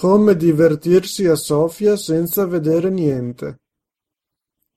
Come 0.00 0.36
divertirsi 0.36 1.26
a 1.26 1.34
Sofia 1.34 1.96
senza 1.96 2.46
vedere 2.46 2.88
niente. 2.88 3.58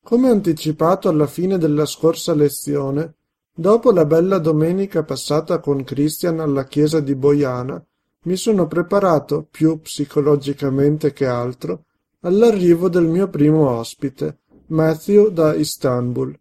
Come 0.04 0.29
anticipato 0.29 1.09
alla 1.09 1.28
fine 1.28 1.59
della 1.59 1.86
scorsa 1.86 2.33
lezione, 2.33 3.13
dopo 3.54 3.92
la 3.92 4.05
bella 4.05 4.39
domenica 4.39 5.04
passata 5.04 5.60
con 5.60 5.84
Christian 5.84 6.39
alla 6.39 6.65
chiesa 6.65 7.02
di 7.02 7.13
Boiana, 7.13 7.86
mi 8.23 8.36
sono 8.36 8.65
preparato, 8.65 9.46
più 9.52 9.79
psicologicamente 9.79 11.14
che 11.14 11.28
altro, 11.28 11.84
all'arrivo 12.22 12.90
del 12.90 13.06
mio 13.06 13.28
primo 13.28 13.70
ospite, 13.70 14.40
Matthew 14.70 15.30
da 15.30 15.54
Istanbul. 15.54 16.36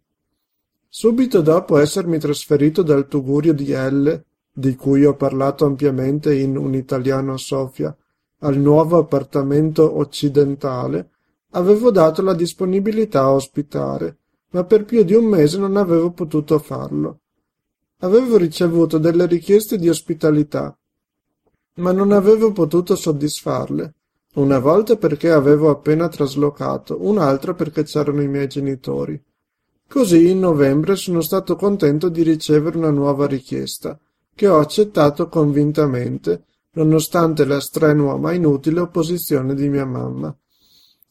Subito 0.89 1.41
dopo 1.41 1.77
essermi 1.77 2.17
trasferito 2.17 2.81
dal 2.81 3.07
Tugurio 3.07 3.53
di 3.53 3.73
L, 3.73 4.23
di 4.51 4.75
cui 4.75 5.05
ho 5.05 5.13
parlato 5.13 5.65
ampiamente 5.65 6.33
in 6.33 6.57
un 6.57 6.73
italiano 6.73 7.33
a 7.33 7.37
Sofia, 7.37 7.95
al 8.43 8.57
nuovo 8.57 8.97
appartamento 8.97 9.97
occidentale, 9.97 11.09
avevo 11.51 11.91
dato 11.91 12.21
la 12.21 12.33
disponibilità 12.33 13.21
a 13.21 13.33
ospitare, 13.33 14.17
ma 14.51 14.63
per 14.63 14.85
più 14.85 15.03
di 15.03 15.13
un 15.13 15.25
mese 15.25 15.57
non 15.57 15.77
avevo 15.77 16.11
potuto 16.11 16.59
farlo. 16.59 17.19
Avevo 17.99 18.37
ricevuto 18.37 18.97
delle 18.97 19.25
richieste 19.25 19.77
di 19.77 19.89
ospitalità, 19.89 20.75
ma 21.75 21.91
non 21.91 22.11
avevo 22.11 22.51
potuto 22.51 22.95
soddisfarle. 22.95 23.93
Una 24.33 24.59
volta 24.59 24.95
perché 24.95 25.29
avevo 25.29 25.69
appena 25.69 26.07
traslocato, 26.07 26.97
un'altra 27.01 27.53
perché 27.53 27.83
c'erano 27.83 28.21
i 28.21 28.27
miei 28.27 28.47
genitori. 28.47 29.21
Così 29.87 30.29
in 30.29 30.39
novembre 30.39 30.95
sono 30.95 31.19
stato 31.19 31.57
contento 31.57 32.07
di 32.07 32.23
ricevere 32.23 32.77
una 32.77 32.91
nuova 32.91 33.27
richiesta, 33.27 33.99
che 34.33 34.47
ho 34.47 34.57
accettato 34.57 35.27
convintamente, 35.27 36.45
nonostante 36.73 37.45
la 37.45 37.59
strenua 37.59 38.17
ma 38.17 38.31
inutile 38.33 38.79
opposizione 38.79 39.55
di 39.55 39.69
mia 39.69 39.85
mamma. 39.85 40.35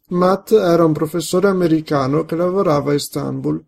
Matt 0.08 0.52
era 0.52 0.84
un 0.84 0.92
professore 0.92 1.48
americano 1.48 2.24
che 2.24 2.34
lavorava 2.34 2.90
a 2.90 2.94
Istanbul. 2.94 3.64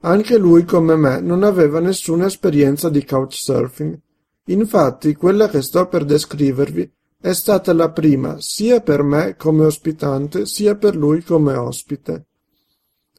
Anche 0.00 0.38
lui, 0.38 0.64
come 0.64 0.96
me, 0.96 1.20
non 1.20 1.42
aveva 1.42 1.80
nessuna 1.80 2.26
esperienza 2.26 2.88
di 2.88 3.04
couchsurfing. 3.04 3.98
Infatti, 4.46 5.14
quella 5.14 5.48
che 5.48 5.62
sto 5.62 5.86
per 5.88 6.04
descrivervi 6.04 6.90
è 7.20 7.32
stata 7.32 7.72
la 7.72 7.90
prima 7.90 8.36
sia 8.38 8.80
per 8.80 9.02
me 9.02 9.36
come 9.36 9.64
ospitante, 9.64 10.44
sia 10.44 10.74
per 10.74 10.94
lui 10.94 11.22
come 11.22 11.54
ospite. 11.54 12.26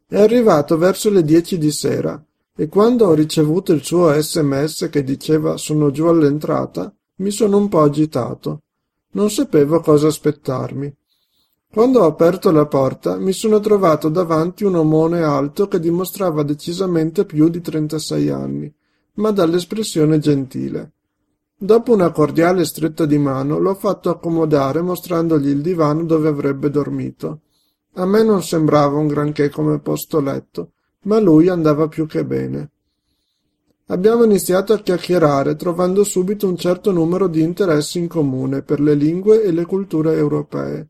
È 0.08 0.20
arrivato 0.20 0.78
verso 0.78 1.10
le 1.10 1.24
dieci 1.24 1.58
di 1.58 1.72
sera 1.72 2.24
e 2.56 2.68
quando 2.68 3.08
ho 3.08 3.14
ricevuto 3.16 3.74
il 3.74 3.84
suo 3.84 4.14
sms 4.14 4.90
che 4.92 5.04
diceva 5.04 5.58
sono 5.58 5.90
giù 5.90 6.06
all'entrata, 6.06 6.96
mi 7.18 7.32
sono 7.32 7.58
un 7.58 7.70
po' 7.70 7.82
agitato. 7.82 8.62
Non 9.12 9.30
sapevo 9.30 9.80
cosa 9.80 10.08
aspettarmi. 10.08 10.94
Quando 11.72 12.02
ho 12.02 12.06
aperto 12.06 12.52
la 12.52 12.66
porta 12.66 13.18
mi 13.18 13.34
sono 13.34 13.60
trovato 13.60 14.10
davanti 14.10 14.64
un 14.64 14.76
omone 14.76 15.22
alto 15.24 15.68
che 15.68 15.80
dimostrava 15.80 16.44
decisamente 16.44 17.26
più 17.26 17.50
di 17.50 17.62
trentasei 17.62 18.30
anni, 18.30 18.74
ma 19.16 19.32
dall'espressione 19.32 20.20
gentile. 20.20 20.92
Dopo 21.58 21.94
una 21.94 22.12
cordiale 22.12 22.66
stretta 22.66 23.06
di 23.06 23.18
mano 23.18 23.60
l'ho 23.60 23.76
fatto 23.76 24.10
accomodare 24.10 24.82
mostrandogli 24.82 25.48
il 25.48 25.62
divano 25.62 26.04
dove 26.04 26.28
avrebbe 26.28 26.70
dormito. 26.70 27.42
A 27.94 28.06
me 28.06 28.24
non 28.24 28.44
sembrava 28.44 28.98
un 28.98 29.08
granché 29.08 29.50
come 29.50 29.80
posto 29.80 30.20
letto, 30.20 30.72
ma 31.04 31.20
lui 31.20 31.48
andava 31.48 31.88
più 31.88 32.06
che 32.08 32.26
bene. 32.26 32.72
Abbiamo 33.88 34.24
iniziato 34.24 34.74
a 34.74 34.80
chiacchierare, 34.80 35.56
trovando 35.56 36.04
subito 36.04 36.48
un 36.48 36.58
certo 36.58 36.92
numero 36.92 37.28
di 37.28 37.42
interessi 37.42 38.00
in 38.00 38.08
comune 38.08 38.64
per 38.64 38.80
le 38.80 38.96
lingue 38.96 39.44
e 39.44 39.52
le 39.52 39.64
culture 39.66 40.16
europee. 40.16 40.90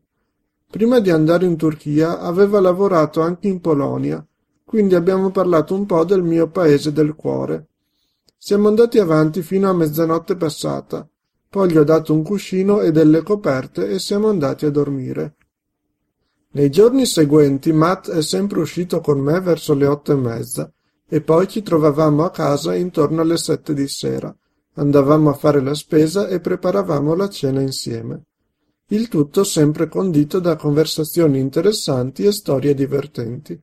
Prima 0.70 0.98
di 1.00 1.10
andare 1.10 1.44
in 1.44 1.56
Turchia 1.56 2.20
aveva 2.20 2.58
lavorato 2.58 3.20
anche 3.20 3.48
in 3.48 3.60
Polonia, 3.60 4.26
quindi 4.64 4.94
abbiamo 4.94 5.30
parlato 5.30 5.74
un 5.74 5.84
po' 5.84 6.04
del 6.04 6.22
mio 6.22 6.48
paese 6.48 6.90
del 6.90 7.14
cuore. 7.14 7.66
Siamo 8.38 8.68
andati 8.68 8.98
avanti 8.98 9.42
fino 9.42 9.68
a 9.68 9.74
mezzanotte 9.74 10.34
passata, 10.36 11.06
poi 11.50 11.70
gli 11.70 11.76
ho 11.76 11.84
dato 11.84 12.14
un 12.14 12.22
cuscino 12.22 12.80
e 12.80 12.92
delle 12.92 13.22
coperte 13.22 13.90
e 13.90 13.98
siamo 13.98 14.30
andati 14.30 14.64
a 14.64 14.70
dormire. 14.70 15.34
Nei 16.52 16.70
giorni 16.70 17.04
seguenti 17.04 17.74
Matt 17.74 18.08
è 18.08 18.22
sempre 18.22 18.60
uscito 18.60 19.00
con 19.02 19.18
me 19.18 19.38
verso 19.40 19.74
le 19.74 19.84
otto 19.84 20.12
e 20.12 20.16
mezza 20.16 20.70
e 21.08 21.20
poi 21.20 21.48
ci 21.48 21.62
trovavamo 21.62 22.24
a 22.24 22.30
casa 22.30 22.74
intorno 22.74 23.20
alle 23.20 23.36
sette 23.36 23.74
di 23.74 23.88
sera. 23.88 24.34
Andavamo 24.74 25.30
a 25.30 25.34
fare 25.34 25.60
la 25.60 25.74
spesa 25.74 26.28
e 26.28 26.40
preparavamo 26.40 27.14
la 27.14 27.28
cena 27.28 27.60
insieme. 27.60 28.22
Il 28.88 29.08
tutto 29.08 29.42
sempre 29.42 29.88
condito 29.88 30.38
da 30.38 30.56
conversazioni 30.56 31.38
interessanti 31.38 32.24
e 32.24 32.32
storie 32.32 32.74
divertenti. 32.74 33.60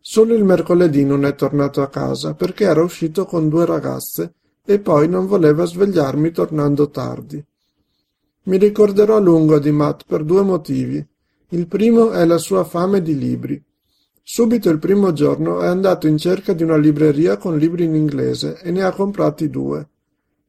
Solo 0.00 0.34
il 0.34 0.44
mercoledì 0.44 1.04
non 1.04 1.24
è 1.24 1.34
tornato 1.34 1.80
a 1.80 1.88
casa 1.88 2.34
perché 2.34 2.64
era 2.64 2.82
uscito 2.82 3.24
con 3.24 3.48
due 3.48 3.64
ragazze 3.64 4.34
e 4.64 4.78
poi 4.78 5.08
non 5.08 5.26
voleva 5.26 5.64
svegliarmi 5.64 6.30
tornando 6.30 6.90
tardi. 6.90 7.42
Mi 8.44 8.58
ricorderò 8.58 9.16
a 9.16 9.20
lungo 9.20 9.58
di 9.58 9.70
Matt 9.70 10.02
per 10.06 10.22
due 10.22 10.42
motivi. 10.42 11.04
Il 11.48 11.66
primo 11.66 12.10
è 12.10 12.24
la 12.26 12.38
sua 12.38 12.64
fame 12.64 13.00
di 13.00 13.16
libri. 13.16 13.64
Subito 14.26 14.70
il 14.70 14.78
primo 14.78 15.12
giorno 15.12 15.60
è 15.60 15.66
andato 15.66 16.06
in 16.06 16.16
cerca 16.16 16.54
di 16.54 16.62
una 16.62 16.78
libreria 16.78 17.36
con 17.36 17.58
libri 17.58 17.84
in 17.84 17.94
inglese 17.94 18.58
e 18.62 18.70
ne 18.70 18.82
ha 18.82 18.90
comprati 18.90 19.50
due. 19.50 19.86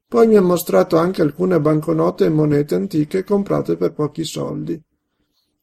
Poi 0.07 0.27
mi 0.27 0.37
ha 0.37 0.41
mostrato 0.41 0.95
anche 0.95 1.21
alcune 1.21 1.59
banconote 1.59 2.23
e 2.23 2.29
monete 2.29 2.73
antiche 2.73 3.25
comprate 3.25 3.75
per 3.75 3.91
pochi 3.91 4.23
soldi. 4.23 4.81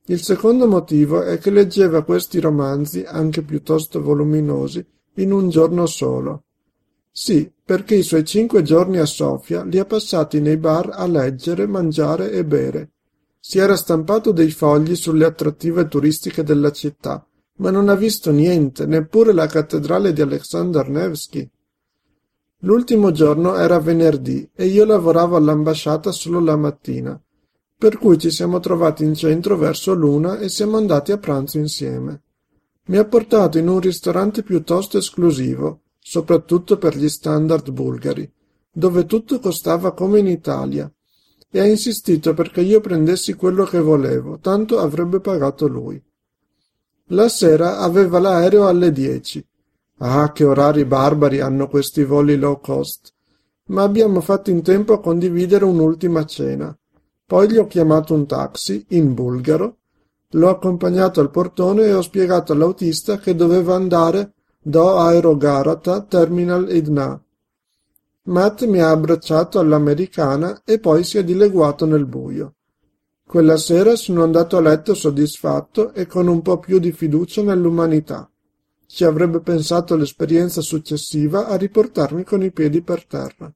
Il 0.05 0.23
secondo 0.23 0.69
motivo 0.69 1.23
è 1.23 1.39
che 1.39 1.50
leggeva 1.50 2.03
questi 2.03 2.39
romanzi, 2.39 3.03
anche 3.03 3.41
piuttosto 3.41 4.03
voluminosi, 4.03 4.84
in 5.15 5.33
un 5.33 5.49
giorno 5.49 5.87
solo. 5.87 6.43
Sì, 7.11 7.50
perché 7.65 7.94
i 7.94 8.03
suoi 8.03 8.27
cinque 8.27 8.62
giorni 8.62 8.99
a 8.99 9.06
Sofia 9.06 9.65
li 9.65 9.79
ha 9.79 9.87
passati 9.87 10.39
nei 10.39 10.59
bar 10.59 10.91
a 10.93 11.06
leggere, 11.06 11.67
mangiare 11.67 12.31
e 12.31 12.44
bere. 12.44 12.91
Si 13.41 13.59
era 13.59 13.75
stampato 13.75 14.33
dei 14.33 14.50
fogli 14.50 14.97
sulle 14.97 15.25
attrattive 15.25 15.89
turistiche 15.89 16.43
della 16.43 16.73
città 16.73 17.27
ma 17.62 17.71
non 17.71 17.89
ha 17.89 17.95
visto 17.95 18.33
niente, 18.33 18.87
neppure 18.87 19.33
la 19.33 19.47
cattedrale 19.47 20.12
di 20.12 20.21
Alexander 20.21 20.89
Nevsky. 20.89 21.49
L'ultimo 22.65 23.12
giorno 23.12 23.55
era 23.55 23.78
venerdì 23.78 24.50
e 24.53 24.67
io 24.67 24.84
lavoravo 24.84 25.37
all'ambasciata 25.37 26.11
solo 26.11 26.41
la 26.41 26.56
mattina, 26.56 27.19
per 27.78 27.99
cui 27.99 28.19
ci 28.19 28.33
siamo 28.33 28.59
trovati 28.59 29.05
in 29.05 29.15
centro 29.15 29.56
verso 29.56 29.95
l'una 29.95 30.39
e 30.39 30.49
siamo 30.49 30.77
andati 30.77 31.12
a 31.12 31.19
pranzo 31.19 31.59
insieme. 31.59 32.23
Mi 32.87 32.97
ha 32.97 33.05
portato 33.05 33.59
in 33.59 33.69
un 33.69 33.79
ristorante 33.79 34.43
piuttosto 34.43 34.99
esclusivo, 34.99 35.83
soprattutto 36.00 36.79
per 36.79 36.97
gli 36.97 37.09
standard 37.09 37.71
bulgari, 37.71 38.29
dove 38.73 39.06
tutto 39.06 39.39
costava 39.39 39.93
come 39.93 40.19
in 40.19 40.27
Italia, 40.27 40.93
e 41.49 41.61
ha 41.61 41.65
insistito 41.65 42.34
perché 42.34 42.61
io 42.61 42.81
prendessi 42.81 43.34
quello 43.34 43.65
che 43.67 43.79
volevo, 43.79 44.41
tanto 44.41 44.81
avrebbe 44.81 45.21
pagato 45.21 45.69
lui. 45.69 46.03
La 47.12 47.28
sera 47.28 47.78
aveva 47.78 48.19
l'aereo 48.19 48.67
alle 48.67 48.91
dieci. 48.91 49.45
Ah, 49.99 50.33
che 50.33 50.45
orari 50.45 50.87
barbari 50.87 51.41
hanno 51.41 51.69
questi 51.69 52.05
voli 52.05 52.37
low 52.37 52.59
cost. 52.59 53.12
Ma 53.67 53.83
abbiamo 53.83 54.23
fatto 54.23 54.49
in 54.49 54.62
tempo 54.62 54.95
a 54.95 55.00
condividere 55.00 55.67
un'ultima 55.67 56.25
cena. 56.25 56.75
Poi 57.27 57.50
gli 57.50 57.59
ho 57.59 57.67
chiamato 57.67 58.15
un 58.15 58.27
taxi, 58.27 58.87
in 58.91 59.12
bulgaro, 59.12 59.77
l'ho 60.31 60.49
accompagnato 60.49 61.21
al 61.21 61.31
portone 61.31 61.84
e 61.84 61.93
ho 61.93 62.00
spiegato 62.00 62.53
all'autista 62.53 63.19
che 63.19 63.34
doveva 63.34 63.75
andare 63.75 64.33
do 64.59 64.97
Aerogarata 64.97 66.00
Terminal 66.03 66.75
Idna. 66.75 67.23
Matt 68.25 68.65
mi 68.65 68.81
ha 68.81 68.89
abbracciato 68.89 69.59
all'americana 69.59 70.62
e 70.65 70.79
poi 70.79 71.05
si 71.05 71.19
è 71.19 71.25
dileguato 71.25 71.84
nel 71.84 72.06
buio. 72.06 72.55
Quella 73.32 73.56
sera 73.56 73.97
sono 73.97 74.25
andato 74.25 74.59
a 74.59 74.60
letto 74.60 74.93
soddisfatto 74.93 75.94
e 75.94 76.05
con 76.06 76.26
un 76.29 76.43
po' 76.43 76.58
più 76.58 76.79
di 76.79 76.93
fiducia 76.93 77.43
nell'umanità. 77.43 78.31
Chi 78.84 79.05
avrebbe 79.05 79.40
pensato 79.40 79.94
all'esperienza 79.94 80.61
successiva 80.61 81.46
a 81.46 81.56
riportarmi 81.56 82.25
con 82.25 82.43
i 82.43 82.52
piedi 82.52 82.82
per 82.82 83.06
terra. 83.06 83.50